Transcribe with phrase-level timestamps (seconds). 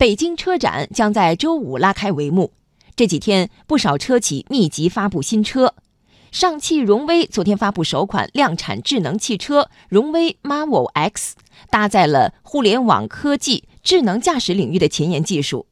[0.00, 2.52] 北京车展将在周五拉开帷幕。
[2.96, 5.74] 这几天，不少车企密集发布新车。
[6.32, 11.36] 上汽荣威昨天发布首款量产智能汽车荣威 Marvel X，
[11.68, 15.66] 搭载了互联网科技、智能驾驶领域的前沿技术。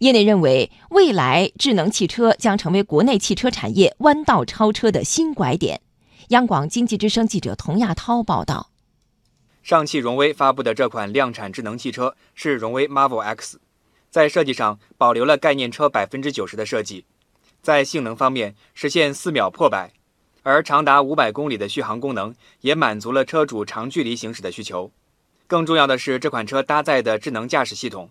[0.00, 5.80] 业内认为，未来智能汽车将成为国内汽车产业弯道超车的新拐点。
[6.30, 8.71] 央广经济之声记者童亚涛报道。
[9.62, 13.60] 上汽荣威发布的这款量产智能汽车是荣威 Marvel X，
[14.10, 17.04] 在设计上保留了概念车百分之九十的设计，
[17.62, 19.92] 在性能方面实现四秒破百，
[20.42, 24.90] 而长达五百公里的续航功能也满足了车主长距离行驶的需求。
[25.46, 28.10] 更重要的是，这款车搭载的智能驾驶系统。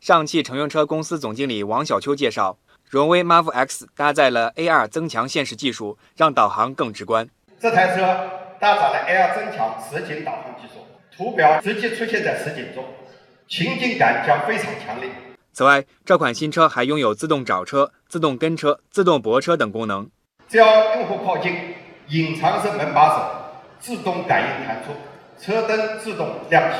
[0.00, 7.28] 上汽乘用车公司总经理王小秋介绍，荣威 Marvel X 搭载了 AR 增强现实技术，让导航更直观。
[7.60, 10.80] 这台车搭载了 AR 增强实景导航技术。
[11.16, 12.84] 图表直接出现在实景中，
[13.48, 15.08] 情景感将非常强烈。
[15.52, 20.10] 此外，这款新车还拥有自动找车、自动跟车、自动泊车等功能。
[20.46, 21.74] 只要用户靠近，
[22.08, 24.92] 隐藏式门把手自动感应弹出，
[25.40, 26.76] 车灯自动亮起，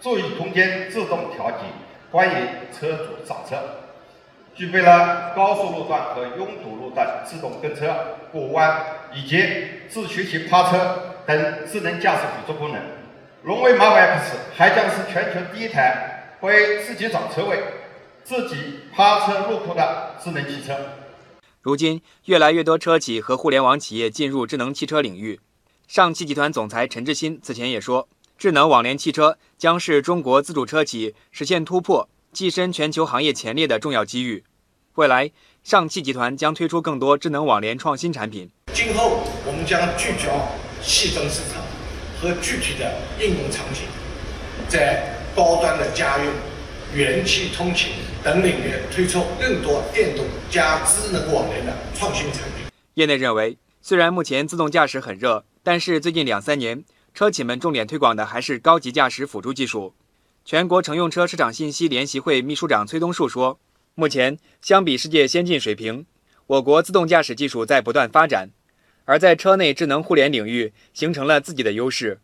[0.00, 1.58] 座椅空间自动调节，
[2.10, 2.34] 欢迎
[2.78, 3.56] 车主上车。
[4.54, 7.94] 具备了高速路段和拥堵路段自动跟车、
[8.30, 9.42] 过弯以及
[9.88, 12.80] 自学习趴车等智能驾驶辅助功能。
[13.42, 17.62] 荣威 Marvel X 还将是全球第一台会自己找车位、
[18.24, 20.74] 自己趴车入库的智能汽车。
[21.60, 25.38] 如今，越来越多车企和互联网企业进入智能汽车领域。
[25.86, 34.42] 上汽集团总裁陈志新此前也说，智能网联汽车将是中国自主车企实现突破、跻身全球行业前列的重要机遇。
[34.94, 35.30] 未来，
[35.62, 38.50] 上汽集团将推出更多智能网联创新产品。
[38.72, 40.32] 今后，我们将聚焦
[40.82, 41.62] 细分市场。
[42.20, 43.82] 和具体的应用场景，
[44.68, 46.34] 在高端的家用、
[46.92, 47.92] 元气通勤
[48.24, 52.66] 等领域推出更多电动加智能网联的创新产品。
[52.94, 56.82] 业内认为，虽然目前自动驾驶很热，但是最近两三年，
[57.14, 59.94] 车企们重点推广的还是高级驾驶辅助技术。
[60.44, 63.60] 全国乘用车市场信息联席会秘书长崔东树说
[63.94, 66.04] ：“目前相比世界先进水平，
[66.48, 68.50] 我国自动驾驶技术在不断发展。”
[69.08, 72.20] 而在车内智能互联领域形成了自己的优势，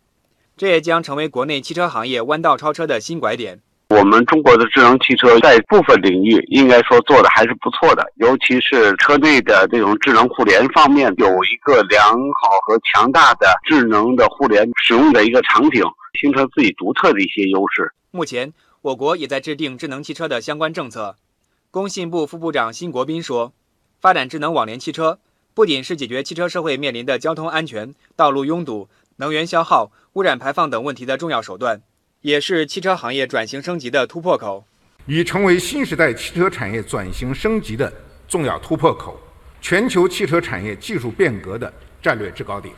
[0.55, 3.63] 这也将成为国内汽车行业弯道超车的新拐点。
[3.89, 15.83] 我们中国的智能汽车在部分领域应该说做的还是不错的，尤其是车内的这种智能互联方面，有一个良好和强大的智能的互联使用的一个场景，
[16.21, 17.95] 形成自己独特的一些优势。
[18.11, 18.53] 目前，
[18.83, 21.17] 我国也在制定智能汽车的相关政策。
[21.71, 23.55] 工信部副部长辛国斌说
[24.03, 25.19] ：“发展智能网联汽车。”
[25.55, 31.81] 不仅是解决汽车社会面临的交通安全、道路拥堵、能源消耗、污染排放等问题的重要手段，
[32.23, 34.65] 也是汽车行业转型升级的突破口，
[35.07, 37.93] 已成为新时代汽车产业转型升级的
[38.27, 39.17] 重要突破口，
[39.61, 41.73] 全球汽车产业技术变革的
[42.03, 42.75] 战略制高点。